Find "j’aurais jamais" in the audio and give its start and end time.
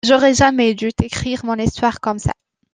0.03-0.73